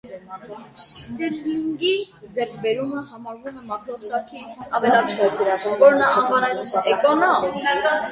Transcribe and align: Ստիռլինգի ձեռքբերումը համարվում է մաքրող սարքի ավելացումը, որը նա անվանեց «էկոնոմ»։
Ստիռլինգի 0.83 1.91
ձեռքբերումը 2.37 3.03
համարվում 3.09 3.59
է 3.59 3.61
մաքրող 3.73 3.99
սարքի 4.07 4.41
ավելացումը, 4.79 5.29
որը 5.83 6.01
նա 6.01 6.09
անվանեց 6.23 6.65
«էկոնոմ»։ 6.95 7.47